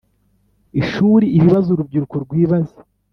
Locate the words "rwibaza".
2.23-2.79